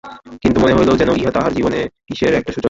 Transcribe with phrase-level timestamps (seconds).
[0.41, 2.59] কিন্তু মনে হইল, যেন ইহা তাহার জীবনে কিসের একটা সূচনা।